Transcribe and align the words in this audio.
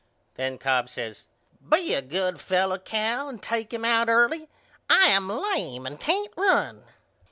Then 0.33 0.57
Cobb 0.57 0.89
says 0.89 1.25
Be 1.69 1.93
a 1.93 2.01
good 2.01 2.41
fellow 2.41 2.79
Cal 2.79 3.29
and 3.29 3.39
take 3.39 3.71
him 3.71 3.85
out 3.85 4.09
early. 4.09 4.49
I 4.89 5.09
am 5.09 5.29
lame 5.29 5.85
and 5.85 5.99
can't 5.99 6.33
run. 6.35 6.83